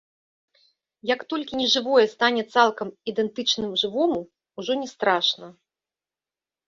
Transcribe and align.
Як 1.09 1.19
толькі 1.33 1.59
нежывое 1.61 2.05
стане 2.15 2.43
цалкам 2.55 2.87
ідэнтычным 3.13 3.69
жывому, 3.85 4.19
ужо 4.61 4.73
не 4.85 4.93
страшна. 4.97 5.47